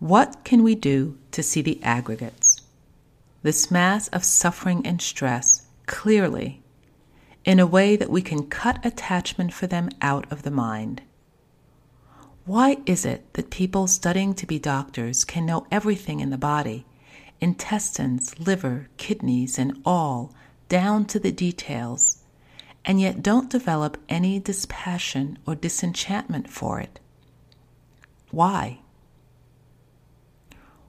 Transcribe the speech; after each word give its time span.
What 0.00 0.44
can 0.44 0.62
we 0.62 0.76
do 0.76 1.18
to 1.32 1.42
see 1.42 1.60
the 1.60 1.82
aggregates, 1.82 2.60
this 3.42 3.68
mass 3.68 4.06
of 4.08 4.24
suffering 4.24 4.86
and 4.86 5.02
stress, 5.02 5.66
clearly, 5.86 6.62
in 7.44 7.58
a 7.58 7.66
way 7.66 7.96
that 7.96 8.10
we 8.10 8.22
can 8.22 8.46
cut 8.46 8.84
attachment 8.86 9.52
for 9.52 9.66
them 9.66 9.88
out 10.00 10.30
of 10.30 10.42
the 10.42 10.52
mind? 10.52 11.02
Why 12.44 12.76
is 12.86 13.04
it 13.04 13.32
that 13.34 13.50
people 13.50 13.88
studying 13.88 14.34
to 14.34 14.46
be 14.46 14.60
doctors 14.60 15.24
can 15.24 15.44
know 15.44 15.66
everything 15.70 16.20
in 16.20 16.30
the 16.30 16.38
body 16.38 16.86
intestines, 17.40 18.38
liver, 18.38 18.88
kidneys, 18.98 19.58
and 19.58 19.80
all, 19.84 20.32
down 20.68 21.04
to 21.06 21.18
the 21.18 21.32
details, 21.32 22.18
and 22.84 23.00
yet 23.00 23.22
don't 23.22 23.50
develop 23.50 23.96
any 24.08 24.38
dispassion 24.38 25.38
or 25.46 25.54
disenchantment 25.54 26.48
for 26.48 26.80
it? 26.80 27.00
Why? 28.30 28.78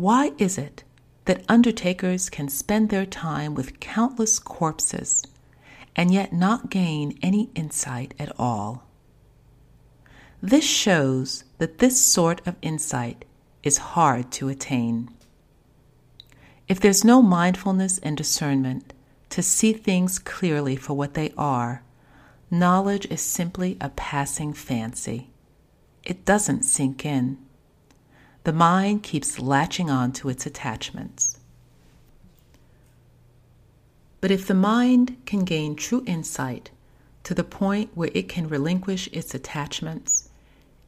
Why 0.00 0.32
is 0.38 0.56
it 0.56 0.82
that 1.26 1.44
undertakers 1.46 2.30
can 2.30 2.48
spend 2.48 2.88
their 2.88 3.04
time 3.04 3.52
with 3.52 3.80
countless 3.80 4.38
corpses 4.38 5.26
and 5.94 6.10
yet 6.10 6.32
not 6.32 6.70
gain 6.70 7.18
any 7.20 7.50
insight 7.54 8.14
at 8.18 8.32
all? 8.38 8.86
This 10.40 10.64
shows 10.64 11.44
that 11.58 11.80
this 11.80 12.00
sort 12.00 12.40
of 12.46 12.56
insight 12.62 13.26
is 13.62 13.92
hard 13.92 14.32
to 14.32 14.48
attain. 14.48 15.10
If 16.66 16.80
there's 16.80 17.04
no 17.04 17.20
mindfulness 17.20 17.98
and 17.98 18.16
discernment 18.16 18.94
to 19.28 19.42
see 19.42 19.74
things 19.74 20.18
clearly 20.18 20.76
for 20.76 20.94
what 20.94 21.12
they 21.12 21.34
are, 21.36 21.82
knowledge 22.50 23.04
is 23.10 23.20
simply 23.20 23.76
a 23.82 23.90
passing 23.90 24.54
fancy. 24.54 25.28
It 26.04 26.24
doesn't 26.24 26.62
sink 26.62 27.04
in. 27.04 27.36
The 28.44 28.52
mind 28.52 29.02
keeps 29.02 29.38
latching 29.38 29.90
on 29.90 30.12
to 30.12 30.28
its 30.28 30.46
attachments. 30.46 31.38
But 34.20 34.30
if 34.30 34.46
the 34.46 34.54
mind 34.54 35.16
can 35.26 35.44
gain 35.44 35.76
true 35.76 36.02
insight 36.06 36.70
to 37.24 37.34
the 37.34 37.44
point 37.44 37.90
where 37.94 38.10
it 38.14 38.28
can 38.28 38.48
relinquish 38.48 39.08
its 39.12 39.34
attachments, 39.34 40.30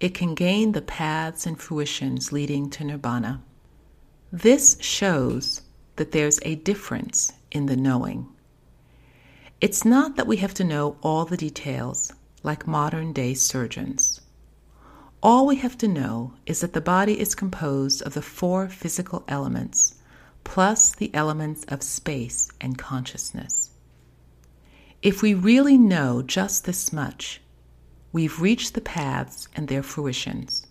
it 0.00 0.14
can 0.14 0.34
gain 0.34 0.72
the 0.72 0.82
paths 0.82 1.46
and 1.46 1.58
fruitions 1.58 2.32
leading 2.32 2.68
to 2.70 2.84
nirvana. 2.84 3.42
This 4.32 4.76
shows 4.80 5.62
that 5.96 6.12
there's 6.12 6.40
a 6.42 6.56
difference 6.56 7.32
in 7.50 7.66
the 7.66 7.76
knowing. 7.76 8.28
It's 9.60 9.84
not 9.84 10.16
that 10.16 10.26
we 10.26 10.36
have 10.38 10.52
to 10.54 10.64
know 10.64 10.96
all 11.02 11.24
the 11.24 11.36
details 11.36 12.12
like 12.42 12.66
modern 12.66 13.12
day 13.12 13.34
surgeons. 13.34 14.20
All 15.28 15.44
we 15.44 15.56
have 15.56 15.76
to 15.78 15.88
know 15.88 16.34
is 16.46 16.60
that 16.60 16.72
the 16.72 16.80
body 16.80 17.18
is 17.18 17.34
composed 17.34 18.00
of 18.02 18.14
the 18.14 18.22
four 18.22 18.68
physical 18.68 19.24
elements 19.26 19.96
plus 20.44 20.94
the 20.94 21.12
elements 21.12 21.64
of 21.64 21.82
space 21.82 22.48
and 22.60 22.78
consciousness. 22.78 23.70
If 25.02 25.22
we 25.22 25.34
really 25.34 25.78
know 25.78 26.22
just 26.22 26.64
this 26.64 26.92
much, 26.92 27.40
we've 28.12 28.40
reached 28.40 28.74
the 28.74 28.80
paths 28.80 29.48
and 29.56 29.66
their 29.66 29.82
fruitions. 29.82 30.64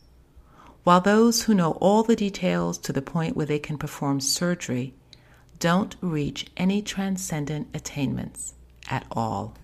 While 0.85 1.01
those 1.01 1.41
who 1.43 1.53
know 1.53 1.71
all 1.81 2.03
the 2.03 2.15
details 2.15 2.77
to 2.77 2.93
the 2.93 3.01
point 3.01 3.35
where 3.35 3.45
they 3.45 3.59
can 3.59 3.77
perform 3.77 4.21
surgery 4.21 4.93
don't 5.59 5.97
reach 5.99 6.45
any 6.55 6.81
transcendent 6.81 7.67
attainments 7.73 8.53
at 8.89 9.05
all. 9.11 9.57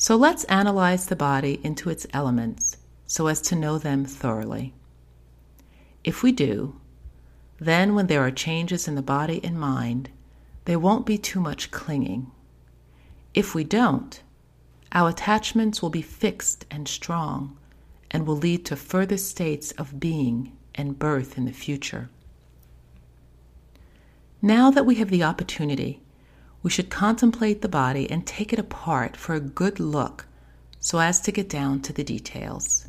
So 0.00 0.16
let's 0.16 0.44
analyze 0.44 1.04
the 1.04 1.14
body 1.14 1.60
into 1.62 1.90
its 1.90 2.06
elements 2.14 2.78
so 3.06 3.26
as 3.26 3.42
to 3.42 3.54
know 3.54 3.76
them 3.76 4.06
thoroughly. 4.06 4.72
If 6.02 6.22
we 6.22 6.32
do, 6.32 6.80
then 7.58 7.94
when 7.94 8.06
there 8.06 8.22
are 8.22 8.30
changes 8.30 8.88
in 8.88 8.94
the 8.94 9.02
body 9.02 9.44
and 9.44 9.60
mind, 9.60 10.08
there 10.64 10.78
won't 10.78 11.04
be 11.04 11.18
too 11.18 11.38
much 11.38 11.70
clinging. 11.70 12.30
If 13.34 13.54
we 13.54 13.62
don't, 13.62 14.22
our 14.90 15.10
attachments 15.10 15.82
will 15.82 15.90
be 15.90 16.00
fixed 16.00 16.64
and 16.70 16.88
strong 16.88 17.58
and 18.10 18.26
will 18.26 18.38
lead 18.38 18.64
to 18.64 18.76
further 18.76 19.18
states 19.18 19.70
of 19.72 20.00
being 20.00 20.56
and 20.74 20.98
birth 20.98 21.36
in 21.36 21.44
the 21.44 21.52
future. 21.52 22.08
Now 24.40 24.70
that 24.70 24.86
we 24.86 24.94
have 24.94 25.10
the 25.10 25.24
opportunity, 25.24 26.00
we 26.62 26.70
should 26.70 26.90
contemplate 26.90 27.62
the 27.62 27.68
body 27.68 28.10
and 28.10 28.26
take 28.26 28.52
it 28.52 28.58
apart 28.58 29.16
for 29.16 29.34
a 29.34 29.40
good 29.40 29.80
look 29.80 30.26
so 30.78 30.98
as 30.98 31.20
to 31.20 31.32
get 31.32 31.48
down 31.48 31.80
to 31.80 31.92
the 31.92 32.04
details. 32.04 32.86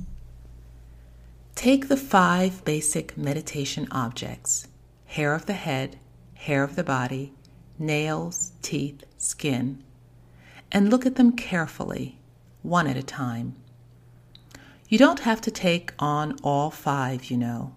Take 1.56 1.88
the 1.88 1.98
five 1.98 2.64
basic 2.66 3.18
meditation 3.18 3.88
objects 3.92 4.68
hair 5.06 5.34
of 5.34 5.46
the 5.46 5.54
head, 5.54 6.00
hair 6.36 6.64
of 6.64 6.76
the 6.76 6.84
body, 6.84 7.34
nails, 7.78 8.54
teeth, 8.62 9.04
skin 9.18 9.84
and 10.72 10.90
look 10.90 11.06
at 11.06 11.16
them 11.16 11.34
carefully, 11.34 12.18
one 12.62 12.88
at 12.88 12.96
a 12.96 13.04
time. 13.04 13.56
You 14.88 14.98
don't 14.98 15.22
have 15.22 15.42
to 15.42 15.52
take 15.52 15.94
on 16.00 16.38
all 16.44 16.72
five, 16.72 17.26
you 17.26 17.38
know. 17.38 17.76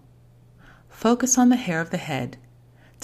Focus 0.89 1.37
on 1.37 1.49
the 1.49 1.55
hair 1.55 1.81
of 1.81 1.89
the 1.89 1.97
head 1.97 2.37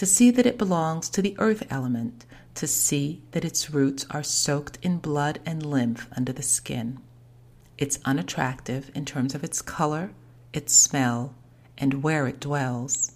to 0.02 0.06
see 0.08 0.32
that 0.32 0.48
it 0.48 0.58
belongs 0.58 1.08
to 1.10 1.22
the 1.22 1.36
earth 1.38 1.64
element, 1.70 2.26
to 2.56 2.66
see 2.66 3.22
that 3.34 3.46
its 3.46 3.70
roots 3.70 4.04
are 4.10 4.24
soaked 4.24 4.80
in 4.82 4.98
blood 4.98 5.38
and 5.46 5.64
lymph 5.64 6.08
under 6.18 6.34
the 6.34 6.42
skin. 6.42 6.98
It's 7.78 8.00
unattractive 8.04 8.90
in 8.96 9.06
terms 9.06 9.36
of 9.36 9.44
its 9.44 9.62
color, 9.62 10.10
its 10.54 10.74
smell, 10.74 11.36
and 11.78 12.02
where 12.02 12.26
it 12.26 12.40
dwells. 12.40 13.12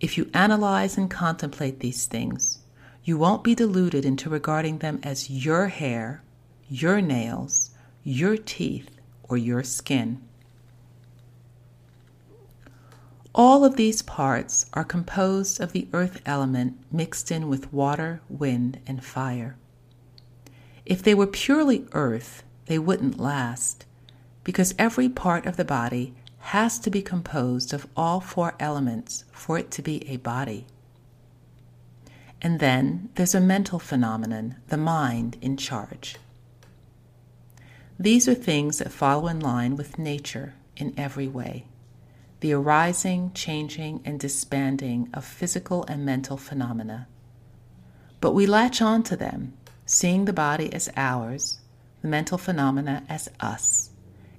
If 0.00 0.18
you 0.18 0.28
analyze 0.34 0.98
and 0.98 1.08
contemplate 1.08 1.78
these 1.78 2.06
things, 2.06 2.58
you 3.04 3.16
won't 3.16 3.44
be 3.44 3.54
deluded 3.54 4.04
into 4.04 4.28
regarding 4.28 4.78
them 4.78 4.98
as 5.04 5.30
your 5.30 5.68
hair, 5.68 6.24
your 6.68 7.00
nails, 7.00 7.70
your 8.02 8.36
teeth, 8.36 8.90
or 9.22 9.36
your 9.36 9.62
skin. 9.62 10.20
All 13.38 13.66
of 13.66 13.76
these 13.76 14.00
parts 14.00 14.64
are 14.72 14.82
composed 14.82 15.60
of 15.60 15.72
the 15.72 15.88
earth 15.92 16.22
element 16.24 16.78
mixed 16.90 17.30
in 17.30 17.50
with 17.50 17.70
water, 17.70 18.22
wind, 18.30 18.80
and 18.86 19.04
fire. 19.04 19.58
If 20.86 21.02
they 21.02 21.14
were 21.14 21.26
purely 21.26 21.86
earth, 21.92 22.44
they 22.64 22.78
wouldn't 22.78 23.20
last, 23.20 23.84
because 24.42 24.74
every 24.78 25.10
part 25.10 25.44
of 25.44 25.58
the 25.58 25.66
body 25.66 26.14
has 26.38 26.78
to 26.78 26.90
be 26.90 27.02
composed 27.02 27.74
of 27.74 27.86
all 27.94 28.20
four 28.20 28.54
elements 28.58 29.26
for 29.32 29.58
it 29.58 29.70
to 29.72 29.82
be 29.82 30.08
a 30.08 30.16
body. 30.16 30.64
And 32.40 32.58
then 32.58 33.10
there's 33.16 33.34
a 33.34 33.40
mental 33.40 33.78
phenomenon, 33.78 34.56
the 34.68 34.78
mind 34.78 35.36
in 35.42 35.58
charge. 35.58 36.16
These 37.98 38.28
are 38.28 38.34
things 38.34 38.78
that 38.78 38.92
follow 38.92 39.28
in 39.28 39.40
line 39.40 39.76
with 39.76 39.98
nature 39.98 40.54
in 40.74 40.94
every 40.96 41.28
way 41.28 41.66
the 42.46 42.52
arising, 42.52 43.32
changing, 43.34 44.00
and 44.04 44.20
disbanding 44.20 45.10
of 45.12 45.24
physical 45.24 45.84
and 45.86 46.06
mental 46.06 46.36
phenomena. 46.36 47.08
But 48.20 48.34
we 48.34 48.46
latch 48.46 48.80
on 48.80 49.02
to 49.02 49.16
them, 49.16 49.54
seeing 49.84 50.26
the 50.26 50.32
body 50.32 50.72
as 50.72 50.88
ours, 50.96 51.58
the 52.02 52.06
mental 52.06 52.38
phenomena 52.38 53.02
as 53.08 53.28
us. 53.40 53.90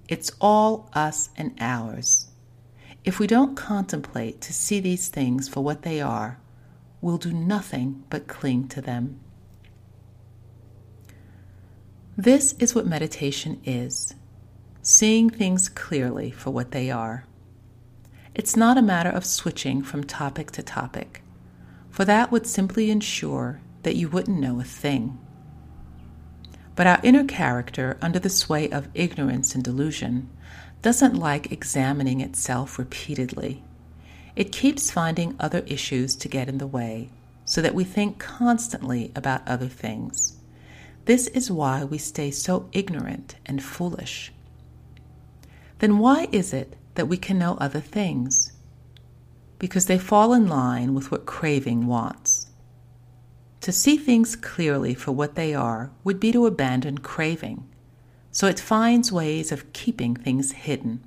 It's 0.08 0.32
all 0.40 0.90
us 0.94 1.32
and 1.36 1.54
ours. 1.60 2.28
If 3.04 3.20
we 3.20 3.28
don't 3.28 3.58
contemplate 3.58 4.40
to 4.40 4.54
see 4.54 4.80
these 4.80 5.10
things 5.10 5.50
for 5.50 5.62
what 5.62 5.82
they 5.82 6.00
are, 6.00 6.40
we'll 7.02 7.18
do 7.18 7.34
nothing 7.34 8.06
but 8.10 8.26
cling 8.26 8.70
to 8.70 8.80
them. 8.80 9.20
This 12.16 12.54
is 12.54 12.74
what 12.74 12.88
meditation 12.88 13.60
is 13.66 14.16
seeing 14.82 15.30
things 15.30 15.68
clearly 15.68 16.32
for 16.32 16.52
what 16.52 16.72
they 16.72 16.90
are. 16.90 17.26
It's 18.38 18.56
not 18.56 18.78
a 18.78 18.84
matter 18.84 19.10
of 19.10 19.26
switching 19.26 19.82
from 19.82 20.04
topic 20.04 20.52
to 20.52 20.62
topic, 20.62 21.24
for 21.90 22.06
that 22.06 22.32
would 22.32 22.46
simply 22.46 22.92
ensure 22.92 23.62
that 23.82 23.96
you 23.96 24.10
wouldn't 24.10 24.40
know 24.40 24.60
a 24.60 24.64
thing. 24.64 25.18
But 26.76 26.86
our 26.86 27.00
inner 27.02 27.24
character, 27.24 27.98
under 28.00 28.20
the 28.20 28.30
sway 28.30 28.70
of 28.70 28.90
ignorance 28.94 29.56
and 29.56 29.64
delusion, 29.64 30.30
doesn't 30.84 31.16
like 31.16 31.52
examining 31.52 32.22
itself 32.22 32.78
repeatedly. 32.78 33.64
It 34.36 34.52
keeps 34.52 34.92
finding 34.92 35.36
other 35.40 35.64
issues 35.66 36.16
to 36.18 36.28
get 36.28 36.48
in 36.48 36.60
the 36.60 36.68
way 36.68 37.10
so 37.44 37.60
that 37.64 37.74
we 37.74 37.86
think 37.86 38.20
constantly 38.20 39.12
about 39.16 39.48
other 39.48 39.68
things. 39.68 40.38
This 41.06 41.26
is 41.30 41.50
why 41.50 41.84
we 41.84 41.98
stay 41.98 42.30
so 42.30 42.70
ignorant 42.72 43.34
and 43.48 43.64
foolish. 43.64 44.32
Then 45.80 45.98
why 45.98 46.28
is 46.32 46.54
it 46.54 46.76
that 46.98 47.08
we 47.08 47.16
can 47.18 47.40
know 47.40 47.56
other 47.56 47.80
things? 47.80 48.52
Because 49.58 49.86
they 49.86 49.98
fall 49.98 50.34
in 50.34 50.48
line 50.48 50.94
with 50.94 51.10
what 51.10 51.26
craving 51.26 51.88
wants. 51.88 52.48
To 53.62 53.72
see 53.72 53.98
things 53.98 54.36
clearly 54.36 54.94
for 54.94 55.12
what 55.12 55.36
they 55.36 55.54
are 55.54 55.92
would 56.04 56.20
be 56.20 56.32
to 56.32 56.46
abandon 56.46 57.00
craving, 57.00 57.68
so 58.32 58.48
it 58.48 58.60
finds 58.60 59.12
ways 59.12 59.52
of 59.52 59.74
keeping 59.74 60.16
things 60.16 60.52
hidden. 60.52 61.04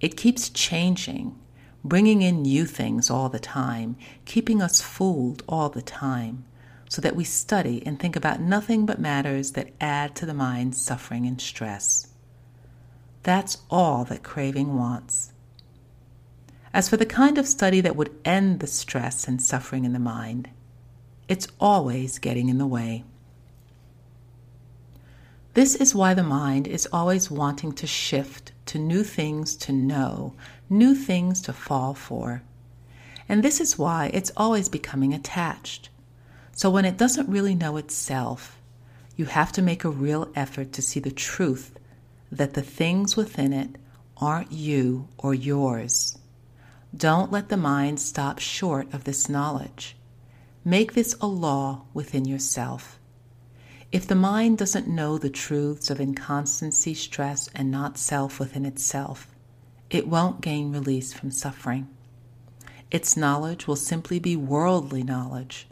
It 0.00 0.16
keeps 0.16 0.50
changing, 0.50 1.36
bringing 1.82 2.22
in 2.22 2.42
new 2.42 2.64
things 2.66 3.10
all 3.10 3.28
the 3.28 3.40
time, 3.40 3.96
keeping 4.24 4.62
us 4.62 4.80
fooled 4.80 5.42
all 5.48 5.68
the 5.68 5.82
time, 5.82 6.44
so 6.88 7.02
that 7.02 7.16
we 7.16 7.24
study 7.24 7.82
and 7.84 7.98
think 7.98 8.14
about 8.14 8.40
nothing 8.40 8.86
but 8.86 9.00
matters 9.00 9.52
that 9.52 9.72
add 9.80 10.14
to 10.16 10.26
the 10.26 10.34
mind's 10.34 10.80
suffering 10.80 11.26
and 11.26 11.40
stress. 11.40 12.08
That's 13.26 13.58
all 13.68 14.04
that 14.04 14.22
craving 14.22 14.78
wants. 14.78 15.32
As 16.72 16.88
for 16.88 16.96
the 16.96 17.04
kind 17.04 17.38
of 17.38 17.48
study 17.48 17.80
that 17.80 17.96
would 17.96 18.14
end 18.24 18.60
the 18.60 18.68
stress 18.68 19.26
and 19.26 19.42
suffering 19.42 19.84
in 19.84 19.92
the 19.92 19.98
mind, 19.98 20.48
it's 21.26 21.48
always 21.58 22.20
getting 22.20 22.48
in 22.48 22.58
the 22.58 22.68
way. 22.68 23.02
This 25.54 25.74
is 25.74 25.92
why 25.92 26.14
the 26.14 26.22
mind 26.22 26.68
is 26.68 26.86
always 26.92 27.28
wanting 27.28 27.72
to 27.72 27.86
shift 27.88 28.52
to 28.66 28.78
new 28.78 29.02
things 29.02 29.56
to 29.56 29.72
know, 29.72 30.34
new 30.70 30.94
things 30.94 31.42
to 31.42 31.52
fall 31.52 31.94
for. 31.94 32.44
And 33.28 33.42
this 33.42 33.60
is 33.60 33.76
why 33.76 34.08
it's 34.14 34.30
always 34.36 34.68
becoming 34.68 35.12
attached. 35.12 35.88
So 36.52 36.70
when 36.70 36.84
it 36.84 36.96
doesn't 36.96 37.28
really 37.28 37.56
know 37.56 37.76
itself, 37.76 38.56
you 39.16 39.24
have 39.24 39.50
to 39.50 39.62
make 39.62 39.82
a 39.82 39.90
real 39.90 40.30
effort 40.36 40.72
to 40.74 40.80
see 40.80 41.00
the 41.00 41.10
truth 41.10 41.72
that 42.30 42.54
the 42.54 42.62
things 42.62 43.16
within 43.16 43.52
it 43.52 43.76
aren't 44.16 44.52
you 44.52 45.08
or 45.18 45.34
yours. 45.34 46.18
Don't 46.96 47.30
let 47.30 47.48
the 47.48 47.56
mind 47.56 48.00
stop 48.00 48.38
short 48.38 48.92
of 48.92 49.04
this 49.04 49.28
knowledge. 49.28 49.96
Make 50.64 50.94
this 50.94 51.14
a 51.20 51.26
law 51.26 51.82
within 51.92 52.24
yourself. 52.24 52.98
If 53.92 54.06
the 54.06 54.14
mind 54.14 54.58
doesn't 54.58 54.88
know 54.88 55.16
the 55.16 55.30
truths 55.30 55.90
of 55.90 56.00
inconstancy, 56.00 56.94
stress, 56.94 57.48
and 57.54 57.70
not 57.70 57.98
self 57.98 58.40
within 58.40 58.66
itself, 58.66 59.28
it 59.90 60.08
won't 60.08 60.40
gain 60.40 60.72
release 60.72 61.12
from 61.12 61.30
suffering. 61.30 61.88
Its 62.90 63.16
knowledge 63.16 63.66
will 63.66 63.76
simply 63.76 64.18
be 64.18 64.36
worldly 64.36 65.02
knowledge. 65.02 65.68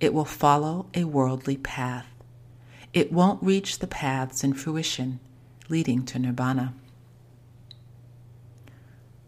It 0.00 0.12
will 0.12 0.24
follow 0.24 0.86
a 0.94 1.04
worldly 1.04 1.56
path. 1.56 2.06
It 2.92 3.12
won't 3.12 3.42
reach 3.42 3.78
the 3.78 3.86
paths 3.86 4.42
in 4.42 4.54
fruition 4.54 5.20
leading 5.72 6.04
to 6.04 6.18
nirvana. 6.18 6.74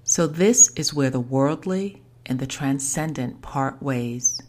So, 0.04 0.26
this 0.26 0.70
is 0.76 0.92
where 0.92 1.08
the 1.08 1.18
worldly 1.18 2.02
and 2.26 2.38
the 2.38 2.46
transcendent 2.46 3.40
part 3.40 3.82
ways. 3.82 4.42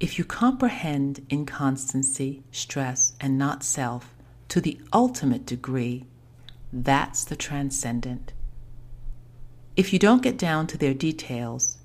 If 0.00 0.18
you 0.18 0.24
comprehend 0.24 1.26
inconstancy, 1.28 2.42
stress, 2.50 3.12
and 3.20 3.36
not 3.36 3.62
self 3.62 4.14
to 4.48 4.62
the 4.62 4.80
ultimate 4.90 5.44
degree, 5.44 6.06
that's 6.72 7.24
the 7.24 7.36
transcendent. 7.36 8.32
If 9.76 9.92
you 9.92 9.98
don't 9.98 10.22
get 10.22 10.38
down 10.38 10.66
to 10.68 10.78
their 10.78 10.94
details, 10.94 11.76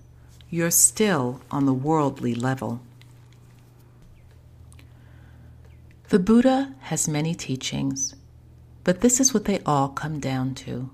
you're 0.49 0.71
still 0.71 1.41
on 1.51 1.65
the 1.65 1.73
worldly 1.73 2.33
level. 2.33 2.79
The 6.07 6.19
Buddha 6.19 6.75
has 6.91 7.09
many 7.09 7.35
teachings, 7.35 8.15
but 8.85 9.01
this 9.01 9.19
is 9.19 9.33
what 9.33 9.43
they 9.43 9.59
all 9.65 9.89
come 9.89 10.19
down 10.21 10.55
to 10.55 10.89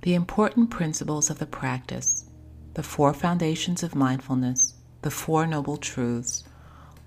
the 0.00 0.14
important 0.14 0.68
principles 0.68 1.30
of 1.30 1.38
the 1.38 1.46
practice, 1.46 2.24
the 2.74 2.82
four 2.82 3.14
foundations 3.14 3.84
of 3.84 3.94
mindfulness 3.94 4.74
the 5.02 5.10
Four 5.10 5.46
Noble 5.46 5.76
Truths, 5.76 6.44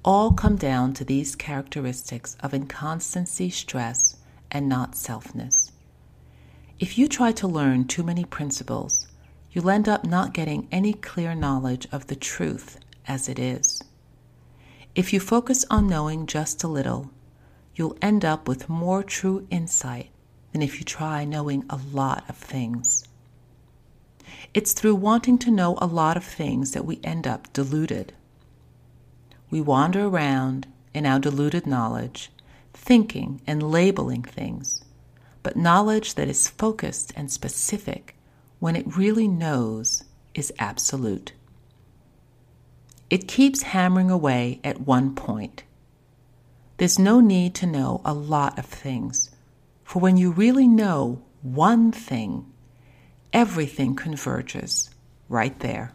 all 0.04 0.32
come 0.34 0.58
down 0.58 0.94
to 0.94 1.06
these 1.06 1.36
characteristics 1.36 2.36
of 2.42 2.54
inconstancy, 2.54 3.50
stress, 3.50 4.18
and 4.52 4.70
not 4.70 4.92
selfness. 4.92 5.72
If 6.78 6.98
you 6.98 7.08
try 7.08 7.32
to 7.34 7.48
learn 7.48 7.88
too 7.88 8.04
many 8.04 8.26
principles, 8.26 9.08
you'll 9.52 9.70
end 9.70 9.88
up 9.88 10.04
not 10.06 10.34
getting 10.34 10.68
any 10.72 10.94
clear 10.94 11.34
knowledge 11.34 11.88
of 11.92 12.08
the 12.08 12.18
truth 12.18 12.78
as 13.08 13.30
it 13.30 13.40
is. 13.40 13.82
If 14.94 15.14
you 15.14 15.22
focus 15.22 15.66
on 15.70 15.88
knowing 15.88 16.28
just 16.28 16.64
a 16.64 16.68
little, 16.68 17.12
you'll 17.76 17.98
end 18.02 18.24
up 18.24 18.48
with 18.48 18.70
more 18.70 19.04
true 19.04 19.46
insight 19.50 20.10
than 20.52 20.62
if 20.62 20.80
you 20.80 20.86
try 20.86 21.26
knowing 21.26 21.66
a 21.70 21.80
lot 21.92 22.24
of 22.30 22.38
things. 22.38 23.04
It's 24.54 24.74
through 24.74 24.96
wanting 24.96 25.38
to 25.40 25.52
know 25.52 25.78
a 25.82 25.86
lot 25.86 26.18
of 26.18 26.24
things 26.24 26.72
that 26.72 26.86
we 26.86 27.00
end 27.04 27.28
up 27.28 27.52
deluded. 27.54 28.14
We 29.50 29.62
wander 29.62 30.08
around 30.08 30.68
in 30.94 31.06
our 31.06 31.20
deluded 31.20 31.68
knowledge, 31.68 32.32
thinking 32.74 33.42
and 33.46 33.72
labeling 33.72 34.24
things, 34.24 34.84
but 35.44 35.58
knowledge 35.58 36.16
that 36.16 36.30
is 36.30 36.48
focused 36.48 37.12
and 37.16 37.30
specific 37.30 38.16
when 38.60 38.76
it 38.76 38.98
really 38.98 39.28
knows 39.28 40.06
is 40.34 40.54
absolute. 40.58 41.34
It 43.10 43.28
keeps 43.28 43.62
hammering 43.62 44.10
away 44.10 44.60
at 44.64 44.82
one 44.82 45.14
point. 45.14 45.64
There's 46.78 47.00
no 47.00 47.22
need 47.22 47.56
to 47.56 47.66
know 47.66 48.02
a 48.04 48.14
lot 48.14 48.60
of 48.60 48.66
things, 48.66 49.30
for 49.84 50.00
when 50.00 50.18
you 50.18 50.32
really 50.32 50.68
know 50.68 51.22
one 51.42 51.92
thing, 51.92 52.52
everything 53.32 53.96
converges 53.96 54.90
right 55.30 55.58
there. 55.60 55.94